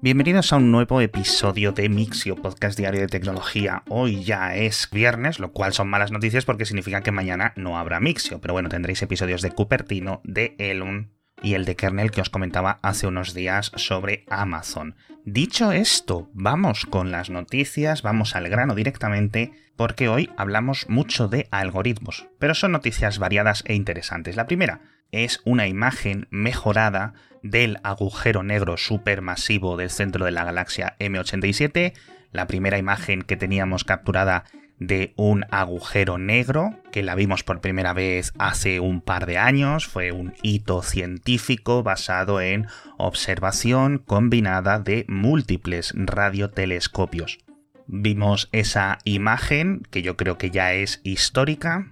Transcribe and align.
Bienvenidos 0.00 0.52
a 0.52 0.58
un 0.58 0.70
nuevo 0.70 1.00
episodio 1.00 1.72
de 1.72 1.88
Mixio, 1.88 2.36
podcast 2.36 2.78
diario 2.78 3.00
de 3.00 3.08
tecnología. 3.08 3.82
Hoy 3.88 4.22
ya 4.22 4.54
es 4.54 4.88
viernes, 4.92 5.40
lo 5.40 5.50
cual 5.50 5.72
son 5.72 5.88
malas 5.88 6.12
noticias 6.12 6.44
porque 6.44 6.66
significa 6.66 7.00
que 7.00 7.10
mañana 7.10 7.52
no 7.56 7.76
habrá 7.76 7.98
Mixio, 7.98 8.40
pero 8.40 8.54
bueno, 8.54 8.68
tendréis 8.68 9.02
episodios 9.02 9.42
de 9.42 9.50
Cupertino, 9.50 10.20
de 10.22 10.54
Elon 10.58 11.10
y 11.42 11.54
el 11.54 11.64
de 11.64 11.74
Kernel 11.74 12.12
que 12.12 12.20
os 12.20 12.30
comentaba 12.30 12.78
hace 12.80 13.08
unos 13.08 13.34
días 13.34 13.72
sobre 13.74 14.24
Amazon. 14.28 14.94
Dicho 15.24 15.72
esto, 15.72 16.30
vamos 16.32 16.86
con 16.86 17.10
las 17.10 17.28
noticias, 17.28 18.02
vamos 18.02 18.36
al 18.36 18.48
grano 18.48 18.76
directamente, 18.76 19.50
porque 19.74 20.08
hoy 20.08 20.30
hablamos 20.36 20.88
mucho 20.88 21.26
de 21.26 21.48
algoritmos, 21.50 22.28
pero 22.38 22.54
son 22.54 22.70
noticias 22.70 23.18
variadas 23.18 23.64
e 23.66 23.74
interesantes. 23.74 24.36
La 24.36 24.46
primera 24.46 24.80
es 25.12 25.40
una 25.44 25.66
imagen 25.66 26.26
mejorada 26.30 27.14
del 27.42 27.78
agujero 27.82 28.42
negro 28.42 28.76
supermasivo 28.76 29.76
del 29.76 29.90
centro 29.90 30.24
de 30.24 30.32
la 30.32 30.44
galaxia 30.44 30.96
M87, 30.98 31.94
la 32.32 32.46
primera 32.46 32.78
imagen 32.78 33.22
que 33.22 33.36
teníamos 33.36 33.84
capturada 33.84 34.44
de 34.78 35.12
un 35.16 35.44
agujero 35.50 36.18
negro, 36.18 36.78
que 36.92 37.02
la 37.02 37.14
vimos 37.14 37.42
por 37.42 37.60
primera 37.60 37.92
vez 37.92 38.32
hace 38.38 38.80
un 38.80 39.00
par 39.00 39.26
de 39.26 39.38
años, 39.38 39.86
fue 39.86 40.12
un 40.12 40.34
hito 40.42 40.82
científico 40.82 41.82
basado 41.82 42.40
en 42.40 42.66
observación 42.96 43.98
combinada 43.98 44.78
de 44.78 45.04
múltiples 45.08 45.92
radiotelescopios. 45.96 47.38
Vimos 47.86 48.48
esa 48.52 48.98
imagen, 49.04 49.82
que 49.90 50.02
yo 50.02 50.16
creo 50.16 50.38
que 50.38 50.50
ya 50.50 50.74
es 50.74 51.00
histórica, 51.02 51.88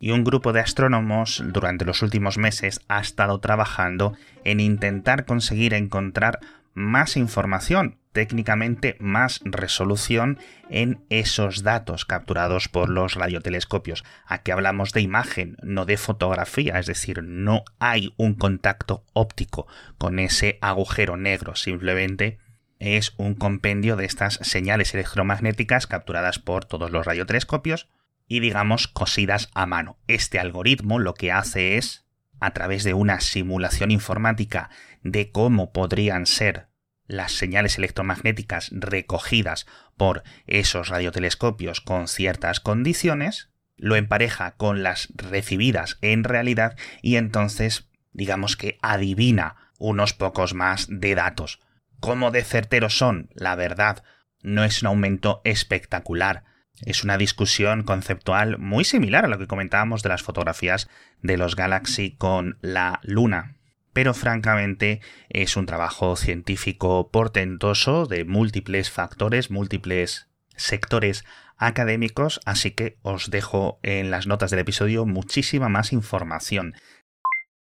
y 0.00 0.10
un 0.10 0.24
grupo 0.24 0.52
de 0.52 0.60
astrónomos 0.60 1.44
durante 1.46 1.84
los 1.84 2.02
últimos 2.02 2.38
meses 2.38 2.80
ha 2.88 3.00
estado 3.00 3.38
trabajando 3.38 4.14
en 4.44 4.58
intentar 4.58 5.26
conseguir 5.26 5.74
encontrar 5.74 6.40
más 6.72 7.16
información, 7.16 7.98
técnicamente 8.12 8.96
más 8.98 9.40
resolución 9.44 10.38
en 10.70 11.04
esos 11.10 11.62
datos 11.62 12.06
capturados 12.06 12.68
por 12.68 12.88
los 12.88 13.14
radiotelescopios. 13.14 14.04
Aquí 14.26 14.50
hablamos 14.50 14.92
de 14.92 15.02
imagen, 15.02 15.56
no 15.62 15.84
de 15.84 15.98
fotografía, 15.98 16.78
es 16.78 16.86
decir, 16.86 17.22
no 17.22 17.62
hay 17.78 18.14
un 18.16 18.34
contacto 18.34 19.04
óptico 19.12 19.66
con 19.98 20.18
ese 20.18 20.58
agujero 20.62 21.18
negro, 21.18 21.54
simplemente 21.56 22.38
es 22.78 23.12
un 23.18 23.34
compendio 23.34 23.96
de 23.96 24.06
estas 24.06 24.36
señales 24.42 24.94
electromagnéticas 24.94 25.86
capturadas 25.86 26.38
por 26.38 26.64
todos 26.64 26.90
los 26.90 27.04
radiotelescopios 27.04 27.86
y 28.30 28.38
digamos 28.38 28.86
cosidas 28.86 29.50
a 29.54 29.66
mano. 29.66 29.98
Este 30.06 30.38
algoritmo 30.38 31.00
lo 31.00 31.14
que 31.14 31.32
hace 31.32 31.76
es, 31.76 32.06
a 32.38 32.52
través 32.52 32.84
de 32.84 32.94
una 32.94 33.20
simulación 33.20 33.90
informática 33.90 34.70
de 35.02 35.32
cómo 35.32 35.72
podrían 35.72 36.26
ser 36.26 36.68
las 37.08 37.32
señales 37.32 37.76
electromagnéticas 37.76 38.70
recogidas 38.72 39.66
por 39.96 40.22
esos 40.46 40.88
radiotelescopios 40.88 41.80
con 41.80 42.06
ciertas 42.06 42.60
condiciones, 42.60 43.50
lo 43.76 43.96
empareja 43.96 44.52
con 44.52 44.84
las 44.84 45.08
recibidas 45.16 45.98
en 46.00 46.22
realidad 46.22 46.76
y 47.02 47.16
entonces 47.16 47.88
digamos 48.12 48.56
que 48.56 48.78
adivina 48.80 49.56
unos 49.76 50.14
pocos 50.14 50.54
más 50.54 50.86
de 50.88 51.16
datos. 51.16 51.58
¿Cómo 51.98 52.30
de 52.30 52.44
certeros 52.44 52.96
son? 52.96 53.28
La 53.34 53.56
verdad, 53.56 54.04
no 54.40 54.62
es 54.62 54.82
un 54.82 54.86
aumento 54.86 55.40
espectacular, 55.42 56.44
es 56.84 57.04
una 57.04 57.18
discusión 57.18 57.82
conceptual 57.82 58.58
muy 58.58 58.84
similar 58.84 59.24
a 59.24 59.28
lo 59.28 59.38
que 59.38 59.46
comentábamos 59.46 60.02
de 60.02 60.08
las 60.08 60.22
fotografías 60.22 60.88
de 61.22 61.36
los 61.36 61.56
Galaxy 61.56 62.12
con 62.12 62.58
la 62.60 63.00
Luna. 63.02 63.56
Pero 63.92 64.14
francamente 64.14 65.00
es 65.28 65.56
un 65.56 65.66
trabajo 65.66 66.16
científico 66.16 67.10
portentoso 67.10 68.06
de 68.06 68.24
múltiples 68.24 68.90
factores, 68.90 69.50
múltiples 69.50 70.28
sectores 70.56 71.24
académicos, 71.56 72.40
así 72.44 72.70
que 72.70 72.98
os 73.02 73.30
dejo 73.30 73.80
en 73.82 74.10
las 74.10 74.26
notas 74.26 74.50
del 74.50 74.60
episodio 74.60 75.06
muchísima 75.06 75.68
más 75.68 75.92
información. 75.92 76.74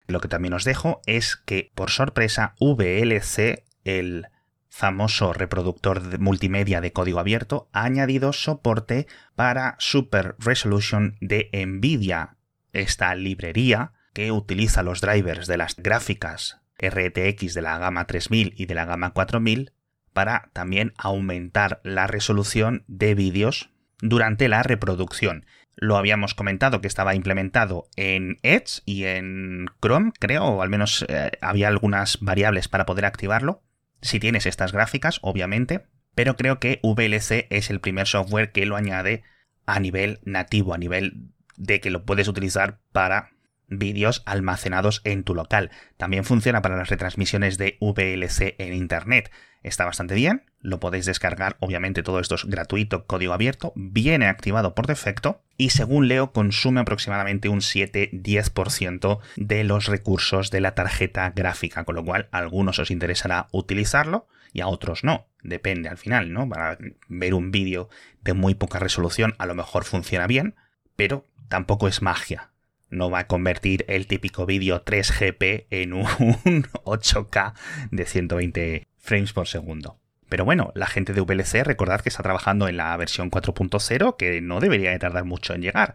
Lo 0.06 0.20
que 0.20 0.28
también 0.28 0.54
os 0.54 0.64
dejo 0.64 1.00
es 1.06 1.36
que, 1.36 1.72
por 1.74 1.90
sorpresa, 1.90 2.54
VLC, 2.60 3.64
el 3.84 4.26
famoso 4.70 5.32
reproductor 5.32 6.00
de 6.00 6.18
multimedia 6.18 6.80
de 6.80 6.92
código 6.92 7.18
abierto, 7.18 7.68
ha 7.72 7.84
añadido 7.84 8.32
soporte 8.32 9.06
para 9.34 9.74
Super 9.78 10.36
Resolution 10.38 11.16
de 11.20 11.50
Nvidia, 11.52 12.36
esta 12.72 13.14
librería 13.14 13.92
que 14.14 14.32
utiliza 14.32 14.82
los 14.82 15.00
drivers 15.00 15.46
de 15.46 15.56
las 15.56 15.76
gráficas 15.76 16.62
RTX 16.78 17.52
de 17.52 17.62
la 17.62 17.78
gama 17.78 18.06
3000 18.06 18.54
y 18.56 18.66
de 18.66 18.74
la 18.74 18.86
gama 18.86 19.10
4000 19.10 19.72
para 20.12 20.50
también 20.52 20.94
aumentar 20.96 21.80
la 21.84 22.06
resolución 22.06 22.84
de 22.86 23.14
vídeos 23.14 23.70
durante 24.00 24.48
la 24.48 24.62
reproducción. 24.62 25.46
Lo 25.76 25.96
habíamos 25.96 26.34
comentado 26.34 26.80
que 26.80 26.88
estaba 26.88 27.14
implementado 27.14 27.84
en 27.96 28.38
Edge 28.42 28.82
y 28.84 29.04
en 29.04 29.66
Chrome, 29.80 30.12
creo, 30.18 30.44
o 30.44 30.62
al 30.62 30.68
menos 30.68 31.04
eh, 31.08 31.32
había 31.40 31.68
algunas 31.68 32.18
variables 32.20 32.68
para 32.68 32.86
poder 32.86 33.04
activarlo 33.04 33.62
si 34.02 34.20
tienes 34.20 34.46
estas 34.46 34.72
gráficas, 34.72 35.18
obviamente, 35.22 35.84
pero 36.14 36.36
creo 36.36 36.58
que 36.58 36.80
VLC 36.82 37.46
es 37.50 37.70
el 37.70 37.80
primer 37.80 38.06
software 38.06 38.52
que 38.52 38.66
lo 38.66 38.76
añade 38.76 39.22
a 39.66 39.78
nivel 39.80 40.20
nativo, 40.24 40.74
a 40.74 40.78
nivel 40.78 41.32
de 41.56 41.80
que 41.80 41.90
lo 41.90 42.04
puedes 42.04 42.28
utilizar 42.28 42.80
para 42.92 43.30
vídeos 43.70 44.22
almacenados 44.26 45.00
en 45.04 45.24
tu 45.24 45.34
local. 45.34 45.70
También 45.96 46.24
funciona 46.24 46.60
para 46.60 46.76
las 46.76 46.90
retransmisiones 46.90 47.56
de 47.56 47.78
VLC 47.80 48.56
en 48.58 48.74
Internet. 48.74 49.30
Está 49.62 49.84
bastante 49.84 50.14
bien, 50.14 50.44
lo 50.60 50.80
podéis 50.80 51.04
descargar, 51.04 51.56
obviamente 51.60 52.02
todo 52.02 52.18
esto 52.18 52.34
es 52.34 52.46
gratuito, 52.46 53.04
código 53.04 53.34
abierto, 53.34 53.72
viene 53.76 54.26
activado 54.26 54.74
por 54.74 54.86
defecto 54.86 55.42
y 55.58 55.70
según 55.70 56.08
leo 56.08 56.32
consume 56.32 56.80
aproximadamente 56.80 57.50
un 57.50 57.60
7-10% 57.60 59.18
de 59.36 59.64
los 59.64 59.86
recursos 59.86 60.50
de 60.50 60.60
la 60.60 60.74
tarjeta 60.74 61.30
gráfica, 61.30 61.84
con 61.84 61.94
lo 61.94 62.04
cual 62.04 62.28
a 62.32 62.38
algunos 62.38 62.78
os 62.78 62.90
interesará 62.90 63.48
utilizarlo 63.52 64.26
y 64.54 64.62
a 64.62 64.66
otros 64.66 65.04
no, 65.04 65.26
depende 65.42 65.90
al 65.90 65.98
final, 65.98 66.32
¿no? 66.32 66.48
Para 66.48 66.78
ver 67.08 67.34
un 67.34 67.50
vídeo 67.50 67.90
de 68.22 68.32
muy 68.32 68.54
poca 68.54 68.78
resolución 68.78 69.34
a 69.36 69.44
lo 69.44 69.54
mejor 69.54 69.84
funciona 69.84 70.26
bien, 70.26 70.54
pero 70.96 71.26
tampoco 71.48 71.86
es 71.86 72.00
magia 72.00 72.49
no 72.90 73.10
va 73.10 73.20
a 73.20 73.26
convertir 73.26 73.84
el 73.88 74.06
típico 74.06 74.46
vídeo 74.46 74.84
3GP 74.84 75.66
en 75.70 75.92
un 75.92 76.04
8K 76.84 77.54
de 77.90 78.04
120 78.04 78.86
frames 78.98 79.32
por 79.32 79.46
segundo. 79.46 79.98
Pero 80.28 80.44
bueno, 80.44 80.70
la 80.74 80.86
gente 80.86 81.12
de 81.12 81.20
VLC 81.20 81.64
recordad 81.64 82.00
que 82.00 82.08
está 82.08 82.22
trabajando 82.22 82.68
en 82.68 82.76
la 82.76 82.96
versión 82.96 83.30
4.0 83.30 84.16
que 84.16 84.40
no 84.40 84.60
debería 84.60 84.90
de 84.90 84.98
tardar 84.98 85.24
mucho 85.24 85.54
en 85.54 85.62
llegar. 85.62 85.94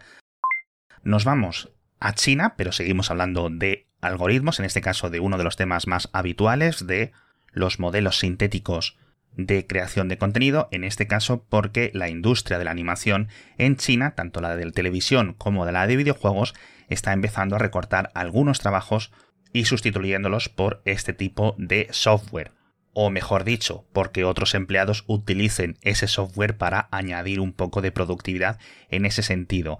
Nos 1.03 1.23
vamos 1.23 1.71
a 1.99 2.13
China, 2.13 2.55
pero 2.57 2.71
seguimos 2.71 3.11
hablando 3.11 3.49
de 3.49 3.87
algoritmos, 4.01 4.59
en 4.59 4.65
este 4.65 4.81
caso 4.81 5.09
de 5.09 5.19
uno 5.19 5.37
de 5.37 5.43
los 5.43 5.55
temas 5.55 5.87
más 5.87 6.09
habituales 6.13 6.85
de 6.85 7.13
los 7.51 7.79
modelos 7.79 8.19
sintéticos 8.19 8.97
de 9.37 9.67
creación 9.67 10.07
de 10.07 10.17
contenido, 10.17 10.67
en 10.71 10.83
este 10.83 11.07
caso 11.07 11.45
porque 11.49 11.91
la 11.93 12.09
industria 12.09 12.57
de 12.57 12.65
la 12.65 12.71
animación 12.71 13.29
en 13.57 13.75
China, 13.75 14.15
tanto 14.15 14.41
la 14.41 14.55
de 14.55 14.71
televisión 14.71 15.33
como 15.37 15.65
de 15.65 15.71
la 15.71 15.87
de 15.87 15.97
videojuegos, 15.97 16.53
está 16.89 17.13
empezando 17.13 17.55
a 17.55 17.59
recortar 17.59 18.11
algunos 18.13 18.59
trabajos 18.59 19.11
y 19.53 19.65
sustituyéndolos 19.65 20.49
por 20.49 20.81
este 20.85 21.13
tipo 21.13 21.55
de 21.57 21.87
software. 21.91 22.51
O 22.93 23.09
mejor 23.09 23.43
dicho, 23.43 23.85
porque 23.93 24.23
otros 24.23 24.55
empleados 24.55 25.03
utilicen 25.07 25.77
ese 25.81 26.07
software 26.07 26.57
para 26.57 26.87
añadir 26.91 27.39
un 27.39 27.53
poco 27.53 27.81
de 27.81 27.91
productividad 27.91 28.59
en 28.89 29.05
ese 29.05 29.21
sentido. 29.21 29.79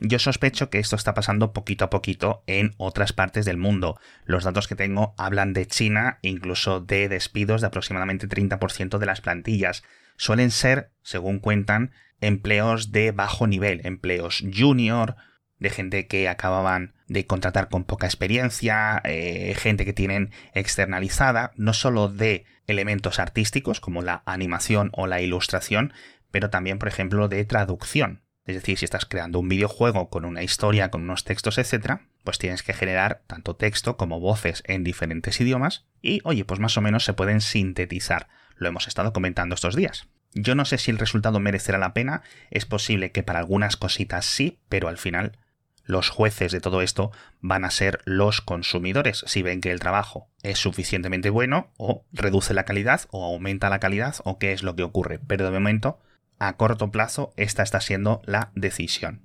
Yo 0.00 0.18
sospecho 0.18 0.68
que 0.68 0.78
esto 0.78 0.94
está 0.94 1.14
pasando 1.14 1.52
poquito 1.52 1.84
a 1.84 1.90
poquito 1.90 2.42
en 2.46 2.74
otras 2.76 3.12
partes 3.12 3.44
del 3.46 3.56
mundo. 3.56 3.98
Los 4.24 4.44
datos 4.44 4.68
que 4.68 4.76
tengo 4.76 5.14
hablan 5.16 5.54
de 5.54 5.66
China, 5.66 6.18
incluso 6.22 6.80
de 6.80 7.08
despidos 7.08 7.62
de 7.62 7.68
aproximadamente 7.68 8.28
30% 8.28 8.98
de 8.98 9.06
las 9.06 9.22
plantillas. 9.22 9.84
Suelen 10.16 10.50
ser, 10.50 10.90
según 11.02 11.38
cuentan, 11.38 11.92
empleos 12.20 12.92
de 12.92 13.12
bajo 13.12 13.46
nivel, 13.46 13.80
empleos 13.84 14.44
junior, 14.54 15.16
de 15.58 15.70
gente 15.70 16.06
que 16.06 16.28
acababan 16.28 16.94
de 17.08 17.26
contratar 17.26 17.68
con 17.68 17.84
poca 17.84 18.06
experiencia, 18.06 19.00
eh, 19.04 19.54
gente 19.56 19.84
que 19.84 19.92
tienen 19.92 20.30
externalizada, 20.54 21.52
no 21.56 21.72
solo 21.72 22.08
de 22.08 22.44
elementos 22.66 23.18
artísticos 23.18 23.80
como 23.80 24.02
la 24.02 24.22
animación 24.26 24.90
o 24.92 25.06
la 25.06 25.20
ilustración, 25.20 25.92
pero 26.30 26.50
también, 26.50 26.78
por 26.78 26.88
ejemplo, 26.88 27.28
de 27.28 27.44
traducción. 27.44 28.22
Es 28.44 28.54
decir, 28.54 28.78
si 28.78 28.84
estás 28.84 29.06
creando 29.06 29.40
un 29.40 29.48
videojuego 29.48 30.08
con 30.08 30.24
una 30.24 30.42
historia, 30.42 30.90
con 30.90 31.02
unos 31.02 31.24
textos, 31.24 31.58
etc., 31.58 32.00
pues 32.22 32.38
tienes 32.38 32.62
que 32.62 32.74
generar 32.74 33.22
tanto 33.26 33.56
texto 33.56 33.96
como 33.96 34.20
voces 34.20 34.62
en 34.66 34.84
diferentes 34.84 35.40
idiomas 35.40 35.86
y, 36.00 36.20
oye, 36.24 36.44
pues 36.44 36.60
más 36.60 36.76
o 36.76 36.80
menos 36.80 37.04
se 37.04 37.12
pueden 37.12 37.40
sintetizar. 37.40 38.28
Lo 38.56 38.68
hemos 38.68 38.86
estado 38.86 39.12
comentando 39.12 39.54
estos 39.54 39.74
días. 39.74 40.08
Yo 40.32 40.54
no 40.54 40.64
sé 40.64 40.78
si 40.78 40.90
el 40.90 40.98
resultado 40.98 41.40
merecerá 41.40 41.78
la 41.78 41.94
pena, 41.94 42.22
es 42.50 42.66
posible 42.66 43.10
que 43.10 43.22
para 43.22 43.38
algunas 43.38 43.76
cositas 43.76 44.26
sí, 44.26 44.60
pero 44.68 44.88
al 44.88 44.98
final 44.98 45.38
los 45.86 46.10
jueces 46.10 46.52
de 46.52 46.60
todo 46.60 46.82
esto 46.82 47.12
van 47.40 47.64
a 47.64 47.70
ser 47.70 48.00
los 48.04 48.40
consumidores, 48.40 49.24
si 49.26 49.42
ven 49.42 49.60
que 49.60 49.70
el 49.70 49.80
trabajo 49.80 50.28
es 50.42 50.58
suficientemente 50.58 51.30
bueno 51.30 51.72
o 51.78 52.04
reduce 52.12 52.54
la 52.54 52.64
calidad 52.64 53.02
o 53.10 53.24
aumenta 53.24 53.70
la 53.70 53.80
calidad 53.80 54.16
o 54.24 54.38
qué 54.38 54.52
es 54.52 54.62
lo 54.62 54.76
que 54.76 54.82
ocurre. 54.82 55.20
Pero 55.26 55.44
de 55.44 55.52
momento, 55.52 55.98
a 56.38 56.56
corto 56.56 56.90
plazo, 56.90 57.32
esta 57.36 57.62
está 57.62 57.80
siendo 57.80 58.20
la 58.26 58.50
decisión. 58.54 59.22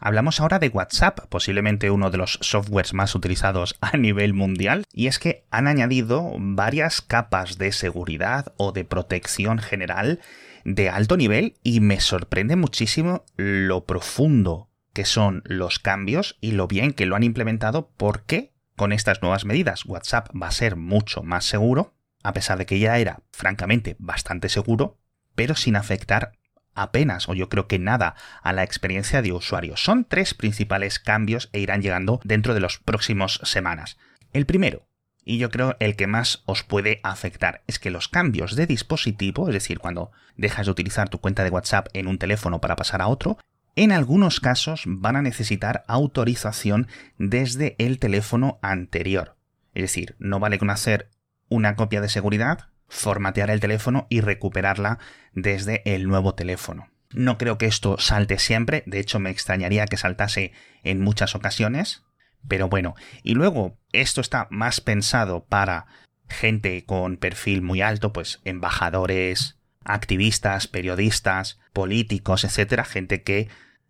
Hablamos 0.00 0.40
ahora 0.40 0.58
de 0.58 0.68
WhatsApp, 0.68 1.20
posiblemente 1.28 1.92
uno 1.92 2.10
de 2.10 2.18
los 2.18 2.38
softwares 2.40 2.92
más 2.92 3.14
utilizados 3.14 3.76
a 3.80 3.96
nivel 3.96 4.34
mundial, 4.34 4.84
y 4.92 5.06
es 5.06 5.20
que 5.20 5.44
han 5.50 5.68
añadido 5.68 6.32
varias 6.38 7.02
capas 7.02 7.56
de 7.56 7.70
seguridad 7.70 8.52
o 8.56 8.72
de 8.72 8.84
protección 8.84 9.58
general 9.58 10.18
de 10.64 10.90
alto 10.90 11.16
nivel 11.16 11.54
y 11.62 11.80
me 11.80 12.00
sorprende 12.00 12.56
muchísimo 12.56 13.24
lo 13.36 13.84
profundo 13.84 14.71
que 14.92 15.04
son 15.04 15.42
los 15.44 15.78
cambios 15.78 16.36
y 16.40 16.52
lo 16.52 16.68
bien 16.68 16.92
que 16.92 17.06
lo 17.06 17.16
han 17.16 17.22
implementado 17.22 17.90
porque 17.96 18.52
con 18.76 18.92
estas 18.92 19.22
nuevas 19.22 19.44
medidas 19.44 19.84
WhatsApp 19.84 20.28
va 20.40 20.48
a 20.48 20.52
ser 20.52 20.76
mucho 20.76 21.22
más 21.22 21.44
seguro, 21.44 21.94
a 22.22 22.32
pesar 22.32 22.58
de 22.58 22.66
que 22.66 22.78
ya 22.78 22.98
era 22.98 23.20
francamente 23.32 23.96
bastante 23.98 24.48
seguro, 24.48 24.98
pero 25.34 25.54
sin 25.54 25.76
afectar 25.76 26.32
apenas 26.74 27.28
o 27.28 27.34
yo 27.34 27.48
creo 27.48 27.66
que 27.66 27.78
nada 27.78 28.14
a 28.42 28.52
la 28.52 28.62
experiencia 28.62 29.22
de 29.22 29.32
usuario. 29.32 29.76
Son 29.76 30.04
tres 30.04 30.34
principales 30.34 30.98
cambios 30.98 31.50
e 31.52 31.60
irán 31.60 31.82
llegando 31.82 32.20
dentro 32.24 32.54
de 32.54 32.60
las 32.60 32.78
próximas 32.78 33.40
semanas. 33.42 33.98
El 34.32 34.46
primero, 34.46 34.86
y 35.24 35.38
yo 35.38 35.50
creo 35.50 35.76
el 35.78 35.96
que 35.96 36.06
más 36.06 36.42
os 36.46 36.62
puede 36.62 37.00
afectar, 37.02 37.62
es 37.66 37.78
que 37.78 37.90
los 37.90 38.08
cambios 38.08 38.56
de 38.56 38.66
dispositivo, 38.66 39.48
es 39.48 39.54
decir, 39.54 39.78
cuando 39.78 40.10
dejas 40.36 40.66
de 40.66 40.72
utilizar 40.72 41.08
tu 41.08 41.18
cuenta 41.18 41.44
de 41.44 41.50
WhatsApp 41.50 41.88
en 41.92 42.06
un 42.06 42.18
teléfono 42.18 42.60
para 42.60 42.76
pasar 42.76 43.02
a 43.02 43.08
otro, 43.08 43.38
en 43.76 43.92
algunos 43.92 44.40
casos 44.40 44.82
van 44.86 45.16
a 45.16 45.22
necesitar 45.22 45.84
autorización 45.88 46.88
desde 47.18 47.74
el 47.78 47.98
teléfono 47.98 48.58
anterior. 48.62 49.36
Es 49.74 49.82
decir, 49.82 50.14
no 50.18 50.40
vale 50.40 50.58
con 50.58 50.70
hacer 50.70 51.08
una 51.48 51.76
copia 51.76 52.00
de 52.00 52.08
seguridad, 52.08 52.68
formatear 52.88 53.50
el 53.50 53.60
teléfono 53.60 54.06
y 54.10 54.20
recuperarla 54.20 54.98
desde 55.32 55.82
el 55.94 56.06
nuevo 56.06 56.34
teléfono. 56.34 56.88
No 57.14 57.38
creo 57.38 57.58
que 57.58 57.66
esto 57.66 57.98
salte 57.98 58.38
siempre, 58.38 58.82
de 58.86 59.00
hecho 59.00 59.18
me 59.18 59.30
extrañaría 59.30 59.86
que 59.86 59.96
saltase 59.96 60.52
en 60.82 61.00
muchas 61.00 61.34
ocasiones, 61.34 62.04
pero 62.48 62.68
bueno, 62.68 62.94
y 63.22 63.34
luego 63.34 63.78
esto 63.92 64.20
está 64.20 64.48
más 64.50 64.80
pensado 64.80 65.44
para 65.44 65.86
gente 66.28 66.84
con 66.84 67.16
perfil 67.16 67.62
muy 67.62 67.82
alto, 67.82 68.12
pues 68.12 68.40
embajadores, 68.44 69.58
activistas, 69.84 70.68
periodistas, 70.68 71.58
políticos, 71.72 72.44
etcétera, 72.44 72.84
gente 72.84 73.22
que 73.22 73.48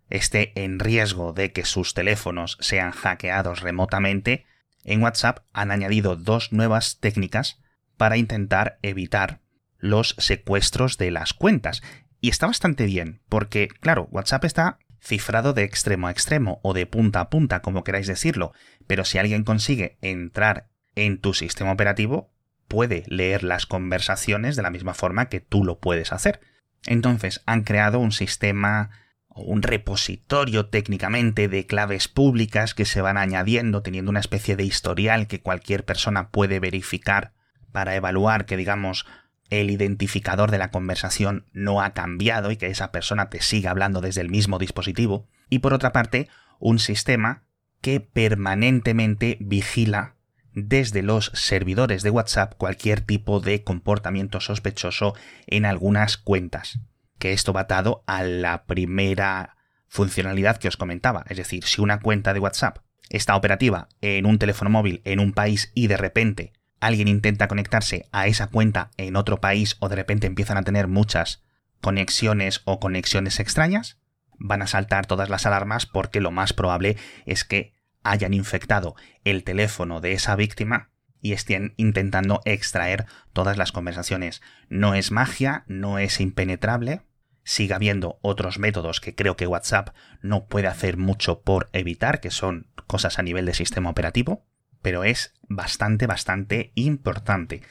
esté 0.09 0.53
en 0.62 0.79
riesgo 0.79 1.33
de 1.33 1.53
que 1.53 1.65
sus 1.65 1.94
teléfonos 1.94 2.59
sean 2.61 2.91
hackeados 2.91 3.61
remotamente, 3.61 4.44
en 4.85 5.03
WhatsApp 5.03 5.44
han 5.53 5.71
añadido 5.71 6.17
dos 6.17 6.53
nuevas 6.53 6.99
técnicas 6.99 7.61
para 7.97 8.17
intentar 8.17 8.79
evitar 8.83 9.41
los 9.79 10.15
secuestros 10.19 10.99
de 10.99 11.11
las 11.11 11.35
cuentas. 11.35 11.83
Y 12.21 12.29
está 12.29 12.47
bastante 12.47 12.87
bien, 12.87 13.21
porque, 13.29 13.69
claro, 13.69 14.09
WhatsApp 14.11 14.44
está 14.44 14.79
cifrado 15.00 15.53
de 15.53 15.65
extremo 15.65 16.06
a 16.06 16.11
extremo 16.11 16.61
o 16.62 16.75
de 16.75 16.87
punta 16.87 17.21
a 17.21 17.31
punta, 17.31 17.61
como 17.61 17.83
queráis 17.85 18.06
decirlo, 18.06 18.53
pero 18.87 19.05
si 19.05 19.19
alguien 19.19 19.44
consigue 19.44 19.99
entrar 20.00 20.69
en 20.94 21.21
tu 21.21 21.35
sistema 21.35 21.73
operativo, 21.73 22.31
puede 22.72 23.04
leer 23.06 23.44
las 23.44 23.66
conversaciones 23.66 24.56
de 24.56 24.62
la 24.62 24.70
misma 24.70 24.94
forma 24.94 25.28
que 25.28 25.40
tú 25.40 25.62
lo 25.62 25.78
puedes 25.78 26.10
hacer. 26.10 26.40
Entonces 26.86 27.42
han 27.44 27.64
creado 27.64 27.98
un 27.98 28.12
sistema 28.12 28.88
un 29.34 29.60
repositorio 29.60 30.70
técnicamente 30.70 31.48
de 31.48 31.66
claves 31.66 32.08
públicas 32.08 32.72
que 32.72 32.86
se 32.86 33.02
van 33.02 33.19
añadiendo 33.19 33.82
teniendo 33.82 34.10
una 34.10 34.20
especie 34.20 34.56
de 34.56 34.64
historial 34.64 35.26
que 35.26 35.42
cualquier 35.42 35.84
persona 35.84 36.30
puede 36.30 36.60
verificar 36.60 37.34
para 37.72 37.94
evaluar 37.94 38.46
que 38.46 38.56
digamos 38.56 39.04
el 39.50 39.70
identificador 39.70 40.50
de 40.50 40.56
la 40.56 40.70
conversación 40.70 41.44
no 41.52 41.82
ha 41.82 41.92
cambiado 41.92 42.50
y 42.50 42.56
que 42.56 42.69
esa 42.69 42.90
persona 42.90 43.28
te 43.28 43.42
siga 43.42 43.70
hablando 43.70 44.00
desde 44.00 44.22
el 44.22 44.30
mismo 44.30 44.58
dispositivo. 44.58 45.28
Y 45.50 45.58
por 45.58 45.74
otra 45.74 45.92
parte, 45.92 46.30
un 46.58 46.78
sistema 46.78 47.44
que 47.82 48.00
permanentemente 48.00 49.36
vigila 49.40 50.14
desde 50.54 51.02
los 51.02 51.31
servidores 51.34 52.02
de 52.02 52.10
WhatsApp 52.10 52.54
cualquier 52.56 53.00
tipo 53.00 53.40
de 53.40 53.64
comportamiento 53.64 54.40
sospechoso 54.40 55.14
en 55.46 55.64
algunas 55.64 56.16
cuentas. 56.16 56.81
Que 57.19 57.32
esto 57.32 57.52
va 57.52 57.62
atado 57.62 58.02
a 58.06 58.22
la 58.22 58.64
primera 58.64 59.56
funcionalidad 59.88 60.56
que 60.56 60.69
os 60.69 60.76
comentaba. 60.76 61.25
Es 61.28 61.37
decir, 61.37 61.64
si 61.64 61.81
una 61.81 62.00
cuenta 62.00 62.32
de 62.32 62.40
WhatsApp 62.40 62.78
está 63.10 63.37
operativa 63.37 63.88
en 64.00 64.26
un 64.26 64.38
teléfono 64.38 64.70
móvil 64.70 65.02
en 65.04 65.20
un 65.20 65.32
país 65.32 65.70
y 65.75 65.87
de 65.87 65.96
repente 65.96 66.52
alguien 66.81 67.08
intenta 67.08 67.46
conectarse 67.46 68.06
a 68.10 68.26
esa 68.26 68.48
cuenta 68.48 68.90
en 68.96 69.16
otro 69.16 69.40
país 69.40 69.76
o 69.81 69.88
de 69.88 69.96
repente 69.96 70.26
empiezan 70.26 70.56
a 70.56 70.62
tener 70.62 70.88
muchas 70.88 71.43
conexiones 71.81 72.62
o 72.64 72.81
conexiones 72.81 73.38
extrañas, 73.38 73.98
van 74.38 74.62
a 74.62 74.66
saltar 74.66 75.06
todas 75.06 75.28
las 75.28 75.46
alarmas 75.46 75.87
porque 75.87 76.20
lo 76.20 76.31
más 76.31 76.52
probable 76.52 76.96
es 77.26 77.44
que 77.44 77.75
hayan 78.02 78.34
infectado 78.34 78.94
el 79.25 79.44
teléfono 79.44 80.00
de 80.00 80.12
esa 80.12 80.37
víctima 80.37 80.90
y 81.20 81.32
estén 81.32 81.75
intentando 81.76 82.40
extraer 82.44 83.06
todas 83.32 83.56
las 83.56 83.72
conversaciones. 83.72 84.43
No 84.69 84.94
es 84.94 85.12
magia, 85.12 85.64
no 85.69 85.99
es 85.99 86.20
impenetrable, 86.20 87.02
sigue 87.44 87.75
habiendo 87.75 88.19
otros 88.22 88.58
métodos 88.58 89.00
que 89.00 89.14
creo 89.14 89.37
que 89.37 89.46
WhatsApp 89.46 89.90
no 90.20 90.46
puede 90.46 90.69
hacer 90.69 90.96
mucho 90.96 91.43
por 91.43 91.70
evitar, 91.72 92.20
que 92.20 92.31
son 92.31 92.66
cosas 92.87 93.19
a 93.19 93.22
nivel 93.22 93.46
de 93.46 93.54
sistema 93.54 93.90
operativo, 93.90 94.44
pero 94.82 95.05
es 95.05 95.34
bastante, 95.48 96.06
bastante 96.06 96.72
importante. 96.75 97.62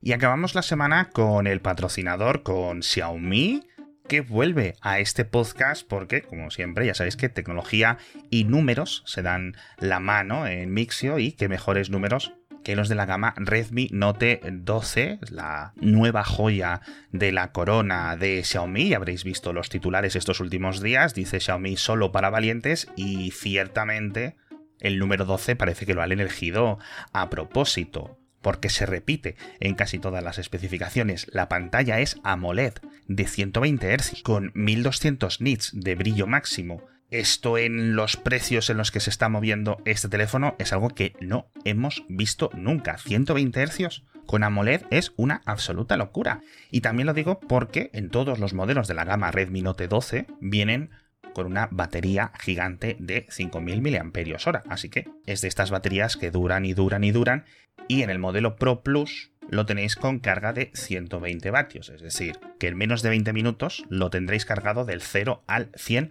Y 0.00 0.12
acabamos 0.12 0.54
la 0.54 0.62
semana 0.62 1.10
con 1.10 1.46
el 1.46 1.60
patrocinador, 1.60 2.42
con 2.42 2.82
Xiaomi, 2.82 3.66
que 4.06 4.20
vuelve 4.20 4.76
a 4.80 5.00
este 5.00 5.24
podcast 5.24 5.86
porque, 5.86 6.22
como 6.22 6.50
siempre, 6.50 6.86
ya 6.86 6.94
sabéis 6.94 7.16
que 7.16 7.28
tecnología 7.28 7.98
y 8.30 8.44
números 8.44 9.02
se 9.06 9.22
dan 9.22 9.56
la 9.78 10.00
mano 10.00 10.46
en 10.46 10.72
Mixio 10.72 11.18
y 11.18 11.32
que 11.32 11.48
mejores 11.48 11.90
números 11.90 12.32
que 12.62 12.74
los 12.74 12.88
de 12.88 12.96
la 12.96 13.06
gama 13.06 13.32
Redmi 13.36 13.88
Note 13.92 14.40
12, 14.44 15.20
la 15.30 15.72
nueva 15.76 16.24
joya 16.24 16.80
de 17.12 17.30
la 17.30 17.52
corona 17.52 18.16
de 18.16 18.42
Xiaomi. 18.42 18.88
Ya 18.88 18.96
habréis 18.96 19.22
visto 19.22 19.52
los 19.52 19.68
titulares 19.68 20.16
estos 20.16 20.40
últimos 20.40 20.82
días. 20.82 21.14
Dice 21.14 21.38
Xiaomi 21.38 21.76
solo 21.76 22.10
para 22.10 22.30
valientes 22.30 22.88
y 22.96 23.30
ciertamente 23.30 24.36
el 24.80 24.98
número 24.98 25.24
12 25.24 25.54
parece 25.54 25.86
que 25.86 25.94
lo 25.94 26.02
han 26.02 26.12
elegido 26.12 26.78
a 27.12 27.30
propósito 27.30 28.18
porque 28.46 28.70
se 28.70 28.86
repite 28.86 29.34
en 29.58 29.74
casi 29.74 29.98
todas 29.98 30.22
las 30.22 30.38
especificaciones. 30.38 31.26
La 31.32 31.48
pantalla 31.48 31.98
es 31.98 32.20
AMOLED 32.22 32.74
de 33.08 33.26
120 33.26 33.92
Hz 33.98 34.22
con 34.22 34.52
1200 34.54 35.40
nits 35.40 35.72
de 35.74 35.96
brillo 35.96 36.28
máximo. 36.28 36.80
Esto 37.10 37.58
en 37.58 37.96
los 37.96 38.16
precios 38.16 38.70
en 38.70 38.76
los 38.76 38.92
que 38.92 39.00
se 39.00 39.10
está 39.10 39.28
moviendo 39.28 39.78
este 39.84 40.08
teléfono 40.08 40.54
es 40.60 40.72
algo 40.72 40.90
que 40.90 41.16
no 41.20 41.48
hemos 41.64 42.04
visto 42.08 42.50
nunca. 42.54 42.98
120 42.98 43.66
Hz 43.66 44.04
con 44.26 44.44
AMOLED 44.44 44.82
es 44.90 45.12
una 45.16 45.42
absoluta 45.44 45.96
locura. 45.96 46.40
Y 46.70 46.82
también 46.82 47.08
lo 47.08 47.14
digo 47.14 47.40
porque 47.40 47.90
en 47.94 48.10
todos 48.10 48.38
los 48.38 48.54
modelos 48.54 48.86
de 48.86 48.94
la 48.94 49.04
gama 49.04 49.32
Redmi 49.32 49.62
Note 49.62 49.88
12 49.88 50.28
vienen 50.40 50.90
con 51.34 51.46
una 51.46 51.68
batería 51.70 52.32
gigante 52.40 52.96
de 52.98 53.26
5000 53.28 53.82
mAh. 53.82 54.62
Así 54.68 54.88
que 54.88 55.08
es 55.26 55.40
de 55.40 55.48
estas 55.48 55.70
baterías 55.70 56.16
que 56.16 56.30
duran 56.30 56.64
y 56.64 56.74
duran 56.74 57.04
y 57.04 57.12
duran 57.12 57.44
y 57.88 58.02
en 58.02 58.10
el 58.10 58.18
modelo 58.18 58.56
Pro 58.56 58.82
Plus 58.82 59.30
lo 59.48 59.66
tenéis 59.66 59.96
con 59.96 60.18
carga 60.18 60.52
de 60.52 60.70
120 60.74 61.50
vatios, 61.50 61.88
es 61.88 62.00
decir, 62.00 62.38
que 62.58 62.68
en 62.68 62.76
menos 62.76 63.02
de 63.02 63.10
20 63.10 63.32
minutos 63.32 63.84
lo 63.88 64.10
tendréis 64.10 64.44
cargado 64.44 64.84
del 64.84 65.02
0 65.02 65.44
al 65.46 65.70
100 65.76 66.10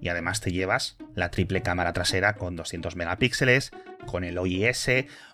y 0.00 0.08
además 0.08 0.40
te 0.40 0.50
llevas 0.50 0.96
la 1.14 1.30
triple 1.30 1.62
cámara 1.62 1.92
trasera 1.92 2.34
con 2.34 2.56
200 2.56 2.96
megapíxeles, 2.96 3.70
con 4.04 4.24
el 4.24 4.36
OIS, 4.36 4.88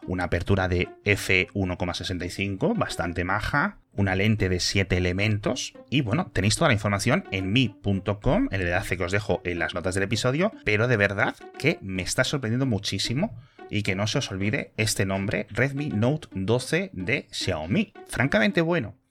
una 0.06 0.24
apertura 0.24 0.68
de 0.68 0.88
f1,65 1.04 2.76
bastante 2.76 3.24
maja, 3.24 3.78
una 3.92 4.14
lente 4.14 4.48
de 4.48 4.60
7 4.60 4.96
elementos 4.96 5.72
y 5.88 6.02
bueno, 6.02 6.30
tenéis 6.32 6.56
toda 6.56 6.68
la 6.68 6.74
información 6.74 7.24
en 7.30 7.52
mi.com, 7.52 8.48
el 8.50 8.60
enlace 8.60 8.96
que 8.98 9.04
os 9.04 9.12
dejo 9.12 9.40
en 9.44 9.58
las 9.58 9.74
notas 9.74 9.94
del 9.94 10.04
episodio, 10.04 10.52
pero 10.64 10.86
de 10.86 10.96
verdad 10.96 11.34
que 11.58 11.78
me 11.80 12.02
está 12.02 12.24
sorprendiendo 12.24 12.66
muchísimo 12.66 13.34
y 13.70 13.82
que 13.82 13.94
no 13.94 14.06
se 14.06 14.18
os 14.18 14.30
olvide 14.30 14.72
este 14.76 15.06
nombre, 15.06 15.46
Redmi 15.50 15.88
Note 15.88 16.28
12 16.32 16.90
de 16.92 17.26
Xiaomi. 17.30 17.94
Francamente 18.06 18.60
bueno. 18.60 19.03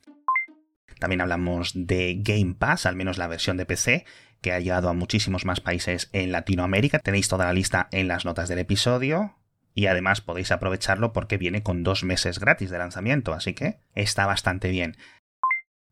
También 1.04 1.20
hablamos 1.20 1.74
de 1.76 2.16
Game 2.22 2.56
Pass, 2.58 2.86
al 2.86 2.96
menos 2.96 3.18
la 3.18 3.28
versión 3.28 3.58
de 3.58 3.66
PC, 3.66 4.06
que 4.40 4.54
ha 4.54 4.62
llegado 4.62 4.88
a 4.88 4.94
muchísimos 4.94 5.44
más 5.44 5.60
países 5.60 6.10
en 6.14 6.32
Latinoamérica. 6.32 7.00
Tenéis 7.00 7.28
toda 7.28 7.44
la 7.44 7.52
lista 7.52 7.90
en 7.92 8.08
las 8.08 8.24
notas 8.24 8.48
del 8.48 8.60
episodio. 8.60 9.36
Y 9.74 9.88
además 9.88 10.22
podéis 10.22 10.54
aprovecharlo 10.54 11.12
porque 11.12 11.38
viene 11.38 11.62
con 11.62 11.84
dos 11.84 12.06
meses 12.06 12.40
gratis 12.40 12.70
de 12.70 12.78
lanzamiento, 12.78 13.34
así 13.34 13.54
que 13.54 13.82
está 13.96 14.26
bastante 14.26 14.70
bien. 14.70 14.96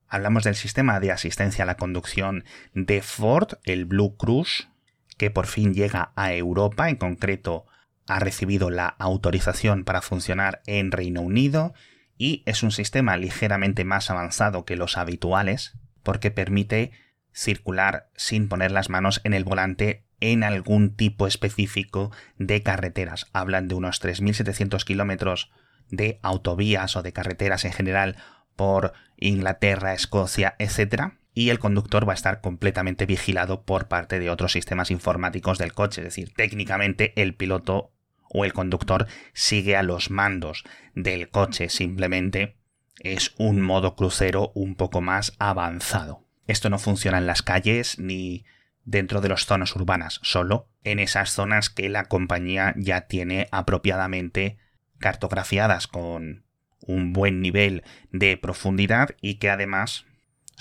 Hablamos 0.07 0.45
del 0.45 0.55
sistema 0.55 1.01
de 1.01 1.11
asistencia 1.11 1.63
a 1.63 1.67
la 1.67 1.75
conducción 1.75 2.45
de 2.73 3.01
Ford, 3.01 3.55
el 3.65 3.83
Blue 3.83 4.15
Cruise, 4.15 4.69
que 5.17 5.29
por 5.29 5.45
fin 5.45 5.73
llega 5.73 6.13
a 6.15 6.33
Europa, 6.33 6.87
en 6.87 6.95
concreto 6.95 7.65
ha 8.07 8.19
recibido 8.19 8.69
la 8.69 8.87
autorización 8.87 9.83
para 9.83 10.01
funcionar 10.01 10.61
en 10.67 10.89
Reino 10.89 11.19
Unido 11.19 11.73
y 12.21 12.43
es 12.45 12.61
un 12.61 12.69
sistema 12.69 13.17
ligeramente 13.17 13.83
más 13.83 14.11
avanzado 14.11 14.63
que 14.63 14.75
los 14.75 14.95
habituales 14.95 15.73
porque 16.03 16.29
permite 16.29 16.91
circular 17.33 18.11
sin 18.15 18.47
poner 18.47 18.71
las 18.71 18.91
manos 18.91 19.21
en 19.23 19.33
el 19.33 19.43
volante 19.43 20.05
en 20.19 20.43
algún 20.43 20.95
tipo 20.95 21.25
específico 21.25 22.11
de 22.37 22.61
carreteras. 22.61 23.25
Hablan 23.33 23.67
de 23.67 23.73
unos 23.73 24.03
3.700 24.03 24.83
kilómetros 24.83 25.49
de 25.89 26.19
autovías 26.21 26.95
o 26.95 27.01
de 27.01 27.11
carreteras 27.11 27.65
en 27.65 27.73
general 27.73 28.17
por 28.55 28.93
Inglaterra, 29.17 29.95
Escocia, 29.95 30.53
etc. 30.59 31.13
Y 31.33 31.49
el 31.49 31.57
conductor 31.57 32.07
va 32.07 32.13
a 32.13 32.21
estar 32.21 32.39
completamente 32.39 33.07
vigilado 33.07 33.63
por 33.63 33.87
parte 33.87 34.19
de 34.19 34.29
otros 34.29 34.51
sistemas 34.51 34.91
informáticos 34.91 35.57
del 35.57 35.73
coche. 35.73 36.01
Es 36.01 36.05
decir, 36.05 36.31
técnicamente 36.35 37.19
el 37.19 37.33
piloto 37.33 37.93
o 38.33 38.45
el 38.45 38.53
conductor 38.53 39.07
sigue 39.33 39.75
a 39.75 39.83
los 39.83 40.09
mandos 40.09 40.63
del 40.95 41.29
coche. 41.29 41.69
Simplemente 41.69 42.57
es 42.99 43.33
un 43.37 43.61
modo 43.61 43.95
crucero 43.95 44.51
un 44.55 44.75
poco 44.75 45.01
más 45.01 45.33
avanzado. 45.39 46.25
Esto 46.47 46.69
no 46.69 46.79
funciona 46.79 47.17
en 47.17 47.27
las 47.27 47.41
calles 47.41 47.99
ni 47.99 48.45
dentro 48.83 49.21
de 49.21 49.29
las 49.29 49.45
zonas 49.45 49.75
urbanas, 49.75 50.19
solo 50.23 50.67
en 50.83 50.99
esas 50.99 51.29
zonas 51.29 51.69
que 51.69 51.89
la 51.89 52.05
compañía 52.05 52.73
ya 52.77 53.01
tiene 53.01 53.47
apropiadamente 53.51 54.57
cartografiadas 54.97 55.87
con 55.87 56.45
un 56.81 57.13
buen 57.13 57.41
nivel 57.41 57.83
de 58.11 58.37
profundidad 58.37 59.09
y 59.21 59.35
que 59.35 59.49
además 59.49 60.05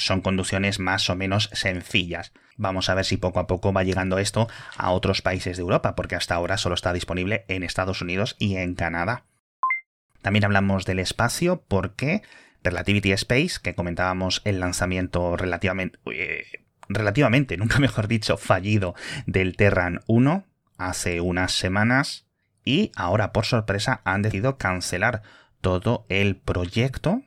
son 0.01 0.21
conducciones 0.21 0.79
más 0.79 1.09
o 1.11 1.17
menos 1.17 1.51
sencillas. 1.53 2.33
Vamos 2.57 2.89
a 2.89 2.95
ver 2.95 3.05
si 3.05 3.17
poco 3.17 3.41
a 3.41 3.47
poco 3.47 3.73
va 3.73 3.85
llegando 3.85 4.19
esto 4.19 4.49
a 4.77 4.91
otros 4.91 5.23
países 5.23 5.57
de 5.57 5.63
Europa, 5.63 5.95
porque 5.95 6.17
hasta 6.17 6.35
ahora 6.35 6.59
solo 6.59 6.75
está 6.75 6.93
disponible 6.93 7.45
en 7.49 7.63
Estados 7.63 8.03
Unidos 8.03 8.37
y 8.39 8.57
en 8.57 8.75
Canadá. 8.75 9.25
También 10.23 10.45
hablamos 10.45 10.85
del 10.85 10.99
espacio 10.99 11.63
porque 11.67 12.23
Relativity 12.63 13.13
Space, 13.13 13.61
que 13.63 13.75
comentábamos 13.75 14.43
el 14.45 14.61
lanzamiento 14.61 15.37
relativamente, 15.37 15.99
eh, 16.13 16.65
relativamente, 16.89 17.57
nunca 17.59 17.79
mejor 17.79 18.09
dicho, 18.09 18.37
fallido 18.37 18.95
del 19.27 19.57
Terran 19.57 20.01
1 20.07 20.45
hace 20.77 21.21
unas 21.21 21.53
semanas 21.53 22.27
y 22.65 22.93
ahora 22.97 23.33
por 23.33 23.45
sorpresa 23.47 24.01
han 24.05 24.23
decidido 24.23 24.59
cancelar 24.59 25.23
todo 25.61 26.07
el 26.09 26.37
proyecto. 26.37 27.23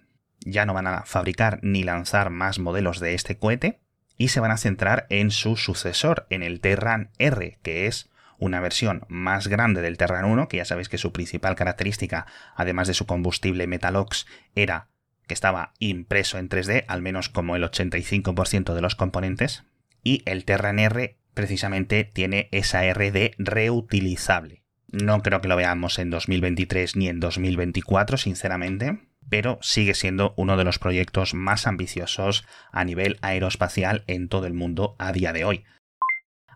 Ya 0.46 0.66
no 0.66 0.74
van 0.74 0.88
a 0.88 1.04
fabricar 1.04 1.60
ni 1.62 1.84
lanzar 1.84 2.30
más 2.30 2.60
modelos 2.60 3.00
de 3.00 3.14
este 3.14 3.38
cohete 3.38 3.80
y 4.18 4.30
se 4.30 4.40
van 4.40 4.52
a 4.52 4.58
centrar 4.58 5.08
en 5.10 5.32
su 5.32 5.56
sucesor, 5.58 6.28
en 6.30 6.44
el 6.44 6.60
Terran 6.60 7.10
R, 7.18 7.60
que 7.62 7.88
es 7.88 8.10
una 8.38 8.60
versión 8.60 9.06
más 9.08 9.48
grande 9.48 9.82
del 9.82 9.98
Terran 9.98 10.26
1, 10.26 10.48
que 10.48 10.58
ya 10.58 10.66
sabéis 10.66 10.90
que 10.90 10.98
su 10.98 11.12
principal 11.12 11.56
característica, 11.56 12.26
además 12.56 12.88
de 12.88 12.94
su 12.94 13.06
combustible 13.06 13.68
Metalox, 13.68 14.26
era 14.56 14.90
que 15.28 15.34
estaba 15.34 15.74
impreso 15.80 16.38
en 16.38 16.50
3D, 16.50 16.84
al 16.88 17.02
menos 17.02 17.30
como 17.30 17.56
el 17.56 17.64
85% 17.64 18.74
de 18.74 18.82
los 18.82 18.96
componentes, 18.96 19.64
y 20.04 20.22
el 20.26 20.44
Terran 20.44 20.80
R 20.80 21.18
precisamente 21.34 22.04
tiene 22.04 22.50
esa 22.52 22.82
RD 22.92 23.32
reutilizable. 23.38 24.64
No 24.92 25.22
creo 25.24 25.42
que 25.42 25.48
lo 25.48 25.56
veamos 25.56 25.98
en 25.98 26.10
2023 26.10 26.96
ni 26.98 27.08
en 27.08 27.20
2024, 27.20 28.18
sinceramente, 28.18 29.00
pero 29.30 29.60
sigue 29.62 29.94
siendo 29.94 30.34
uno 30.38 30.58
de 30.58 30.63
los 30.63 30.80
proyectos 30.80 31.34
más 31.34 31.68
ambiciosos 31.68 32.46
a 32.72 32.84
nivel 32.84 33.18
aeroespacial 33.22 34.03
en 34.08 34.30
todo 34.30 34.48
el 34.48 34.53
mundo 34.53 34.96
a 35.00 35.12
día 35.12 35.34
de 35.34 35.46
hoy. 35.46 35.65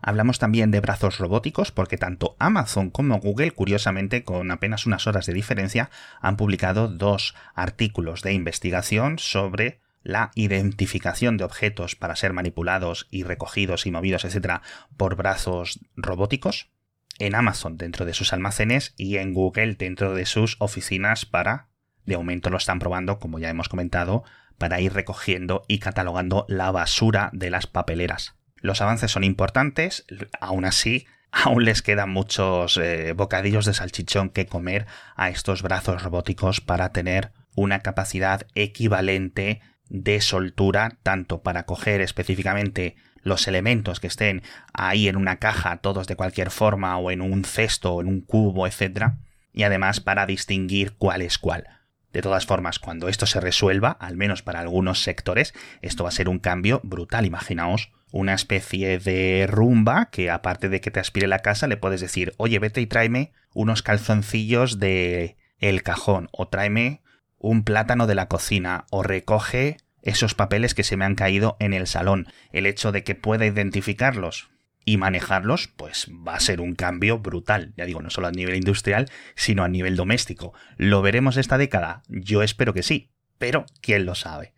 Hablamos 0.00 0.38
también 0.38 0.70
de 0.70 0.80
brazos 0.80 1.18
robóticos 1.18 1.72
porque 1.72 1.98
tanto 1.98 2.36
Amazon 2.38 2.90
como 2.90 3.18
Google, 3.18 3.50
curiosamente 3.50 4.24
con 4.24 4.50
apenas 4.50 4.86
unas 4.86 5.06
horas 5.06 5.26
de 5.26 5.34
diferencia, 5.34 5.90
han 6.20 6.36
publicado 6.36 6.88
dos 6.88 7.34
artículos 7.54 8.22
de 8.22 8.32
investigación 8.32 9.18
sobre 9.18 9.80
la 10.02 10.30
identificación 10.34 11.36
de 11.36 11.44
objetos 11.44 11.96
para 11.96 12.16
ser 12.16 12.32
manipulados 12.32 13.08
y 13.10 13.24
recogidos 13.24 13.86
y 13.86 13.90
movidos, 13.90 14.24
etc., 14.24 14.60
por 14.96 15.16
brazos 15.16 15.80
robóticos, 15.96 16.70
en 17.18 17.34
Amazon 17.34 17.76
dentro 17.76 18.04
de 18.04 18.14
sus 18.14 18.32
almacenes 18.32 18.94
y 18.96 19.16
en 19.16 19.34
Google 19.34 19.74
dentro 19.74 20.14
de 20.14 20.24
sus 20.24 20.56
oficinas 20.60 21.26
para, 21.26 21.68
de 22.08 22.16
momento 22.16 22.48
lo 22.48 22.56
están 22.56 22.78
probando, 22.78 23.18
como 23.18 23.38
ya 23.38 23.50
hemos 23.50 23.68
comentado, 23.68 24.24
para 24.56 24.80
ir 24.80 24.94
recogiendo 24.94 25.62
y 25.68 25.78
catalogando 25.78 26.46
la 26.48 26.70
basura 26.70 27.28
de 27.34 27.50
las 27.50 27.66
papeleras. 27.66 28.34
Los 28.56 28.80
avances 28.80 29.10
son 29.10 29.24
importantes, 29.24 30.06
aún 30.40 30.64
así, 30.64 31.06
aún 31.30 31.64
les 31.64 31.82
quedan 31.82 32.10
muchos 32.10 32.78
eh, 32.78 33.12
bocadillos 33.12 33.66
de 33.66 33.74
salchichón 33.74 34.30
que 34.30 34.46
comer 34.46 34.86
a 35.16 35.28
estos 35.28 35.62
brazos 35.62 36.02
robóticos 36.02 36.62
para 36.62 36.92
tener 36.92 37.32
una 37.54 37.80
capacidad 37.80 38.46
equivalente 38.54 39.60
de 39.90 40.20
soltura, 40.22 40.96
tanto 41.02 41.42
para 41.42 41.64
coger 41.64 42.00
específicamente 42.00 42.96
los 43.22 43.48
elementos 43.48 44.00
que 44.00 44.06
estén 44.06 44.42
ahí 44.72 45.08
en 45.08 45.16
una 45.16 45.36
caja, 45.36 45.76
todos 45.76 46.06
de 46.06 46.16
cualquier 46.16 46.50
forma, 46.50 46.96
o 46.96 47.10
en 47.10 47.20
un 47.20 47.44
cesto, 47.44 47.94
o 47.94 48.00
en 48.00 48.08
un 48.08 48.22
cubo, 48.22 48.66
etc. 48.66 49.12
Y 49.52 49.64
además 49.64 50.00
para 50.00 50.24
distinguir 50.24 50.94
cuál 50.96 51.20
es 51.20 51.36
cuál. 51.36 51.77
De 52.12 52.22
todas 52.22 52.46
formas, 52.46 52.78
cuando 52.78 53.08
esto 53.08 53.26
se 53.26 53.40
resuelva, 53.40 53.90
al 53.90 54.16
menos 54.16 54.42
para 54.42 54.60
algunos 54.60 55.02
sectores, 55.02 55.52
esto 55.82 56.04
va 56.04 56.08
a 56.08 56.12
ser 56.12 56.28
un 56.28 56.38
cambio 56.38 56.80
brutal. 56.82 57.26
Imaginaos 57.26 57.92
una 58.10 58.34
especie 58.34 58.98
de 58.98 59.46
rumba 59.46 60.08
que 60.10 60.30
aparte 60.30 60.68
de 60.68 60.80
que 60.80 60.90
te 60.90 61.00
aspire 61.00 61.26
la 61.26 61.40
casa, 61.40 61.66
le 61.66 61.76
puedes 61.76 62.00
decir, 62.00 62.32
oye, 62.38 62.58
vete 62.58 62.80
y 62.80 62.86
tráeme 62.86 63.32
unos 63.52 63.82
calzoncillos 63.82 64.78
de 64.78 65.36
el 65.58 65.82
cajón, 65.82 66.28
o 66.32 66.48
tráeme 66.48 67.02
un 67.38 67.64
plátano 67.64 68.06
de 68.06 68.14
la 68.14 68.28
cocina, 68.28 68.86
o 68.90 69.02
recoge 69.02 69.76
esos 70.02 70.34
papeles 70.34 70.74
que 70.74 70.84
se 70.84 70.96
me 70.96 71.04
han 71.04 71.14
caído 71.14 71.56
en 71.60 71.74
el 71.74 71.86
salón. 71.86 72.28
El 72.52 72.66
hecho 72.66 72.92
de 72.92 73.04
que 73.04 73.14
pueda 73.14 73.44
identificarlos 73.44 74.50
y 74.88 74.96
manejarlos, 74.96 75.68
pues 75.68 76.10
va 76.26 76.34
a 76.34 76.40
ser 76.40 76.62
un 76.62 76.74
cambio 76.74 77.18
brutal. 77.18 77.74
Ya 77.76 77.84
digo, 77.84 78.00
no 78.00 78.08
solo 78.08 78.28
a 78.28 78.32
nivel 78.32 78.56
industrial, 78.56 79.10
sino 79.34 79.62
a 79.62 79.68
nivel 79.68 79.96
doméstico. 79.96 80.54
¿Lo 80.78 81.02
veremos 81.02 81.36
esta 81.36 81.58
década? 81.58 82.02
Yo 82.08 82.42
espero 82.42 82.72
que 82.72 82.82
sí, 82.82 83.10
pero 83.36 83.66
¿quién 83.82 84.06
lo 84.06 84.14
sabe? 84.14 84.54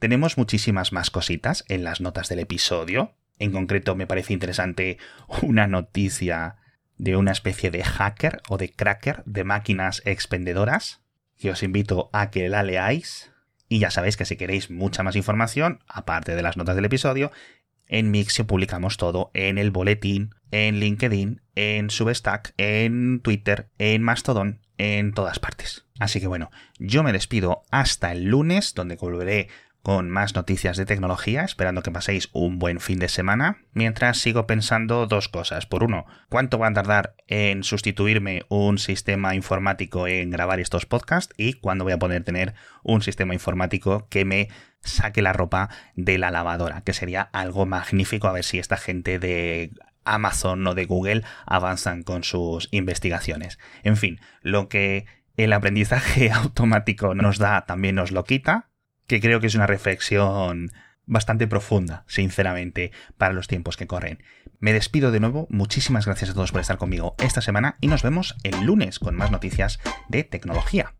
Tenemos 0.00 0.38
muchísimas 0.38 0.92
más 0.92 1.10
cositas 1.10 1.64
en 1.68 1.84
las 1.84 2.00
notas 2.00 2.28
del 2.28 2.40
episodio. 2.40 3.14
En 3.38 3.52
concreto 3.52 3.94
me 3.94 4.08
parece 4.08 4.32
interesante 4.32 4.98
una 5.42 5.68
noticia 5.68 6.56
de 6.96 7.14
una 7.14 7.30
especie 7.30 7.70
de 7.70 7.84
hacker 7.84 8.42
o 8.48 8.58
de 8.58 8.72
cracker 8.72 9.22
de 9.24 9.44
máquinas 9.44 10.02
expendedoras 10.04 11.00
que 11.38 11.52
os 11.52 11.62
invito 11.62 12.10
a 12.12 12.32
que 12.32 12.48
la 12.48 12.64
leáis. 12.64 13.30
Y 13.68 13.78
ya 13.78 13.92
sabéis 13.92 14.16
que 14.16 14.24
si 14.24 14.36
queréis 14.36 14.68
mucha 14.68 15.04
más 15.04 15.14
información, 15.14 15.84
aparte 15.86 16.34
de 16.34 16.42
las 16.42 16.56
notas 16.56 16.74
del 16.74 16.86
episodio, 16.86 17.30
en 17.88 18.10
Mixio 18.10 18.46
publicamos 18.46 18.96
todo 18.96 19.30
en 19.34 19.58
el 19.58 19.70
boletín, 19.70 20.34
en 20.50 20.78
LinkedIn, 20.78 21.42
en 21.54 21.90
Substack, 21.90 22.54
en 22.56 23.20
Twitter, 23.20 23.70
en 23.78 24.02
Mastodon, 24.02 24.60
en 24.76 25.12
todas 25.12 25.38
partes. 25.38 25.86
Así 25.98 26.20
que 26.20 26.28
bueno, 26.28 26.50
yo 26.78 27.02
me 27.02 27.12
despido 27.12 27.62
hasta 27.70 28.12
el 28.12 28.24
lunes, 28.24 28.74
donde 28.74 28.96
volveré 28.96 29.48
con 29.82 30.10
más 30.10 30.34
noticias 30.34 30.76
de 30.76 30.84
tecnología, 30.84 31.44
esperando 31.44 31.82
que 31.82 31.90
paséis 31.90 32.28
un 32.32 32.58
buen 32.58 32.78
fin 32.78 32.98
de 32.98 33.08
semana, 33.08 33.58
mientras 33.72 34.18
sigo 34.18 34.46
pensando 34.46 35.06
dos 35.06 35.28
cosas. 35.28 35.66
Por 35.66 35.82
uno, 35.82 36.04
¿cuánto 36.28 36.58
va 36.58 36.68
a 36.68 36.72
tardar 36.72 37.14
en 37.26 37.62
sustituirme 37.62 38.42
un 38.48 38.78
sistema 38.78 39.34
informático 39.34 40.06
en 40.06 40.30
grabar 40.30 40.60
estos 40.60 40.84
podcasts? 40.84 41.32
Y 41.38 41.54
cuándo 41.54 41.84
voy 41.84 41.94
a 41.94 41.98
poder 41.98 42.22
tener 42.24 42.54
un 42.82 43.02
sistema 43.02 43.34
informático 43.34 44.08
que 44.10 44.24
me 44.24 44.48
saque 44.82 45.22
la 45.22 45.32
ropa 45.32 45.68
de 45.94 46.18
la 46.18 46.30
lavadora, 46.30 46.82
que 46.82 46.92
sería 46.92 47.22
algo 47.22 47.66
magnífico 47.66 48.28
a 48.28 48.32
ver 48.32 48.44
si 48.44 48.58
esta 48.58 48.76
gente 48.76 49.18
de 49.18 49.72
Amazon 50.04 50.66
o 50.66 50.74
de 50.74 50.86
Google 50.86 51.24
avanzan 51.46 52.02
con 52.02 52.24
sus 52.24 52.68
investigaciones. 52.70 53.58
En 53.82 53.96
fin, 53.96 54.20
lo 54.42 54.68
que 54.68 55.06
el 55.36 55.52
aprendizaje 55.52 56.30
automático 56.32 57.14
nos 57.14 57.38
da 57.38 57.66
también 57.66 57.94
nos 57.94 58.12
lo 58.12 58.24
quita 58.24 58.70
que 59.06 59.20
creo 59.20 59.40
que 59.40 59.46
es 59.46 59.54
una 59.54 59.66
reflexión 59.66 60.70
bastante 61.06 61.46
profunda, 61.46 62.04
sinceramente, 62.06 62.92
para 63.16 63.32
los 63.32 63.48
tiempos 63.48 63.76
que 63.76 63.86
corren. 63.86 64.22
Me 64.60 64.74
despido 64.74 65.10
de 65.10 65.20
nuevo, 65.20 65.46
muchísimas 65.50 66.04
gracias 66.04 66.30
a 66.30 66.34
todos 66.34 66.52
por 66.52 66.60
estar 66.60 66.76
conmigo 66.76 67.16
esta 67.18 67.40
semana 67.40 67.78
y 67.80 67.88
nos 67.88 68.02
vemos 68.02 68.36
el 68.44 68.64
lunes 68.64 68.98
con 68.98 69.16
más 69.16 69.30
noticias 69.30 69.80
de 70.08 70.24
tecnología. 70.24 70.97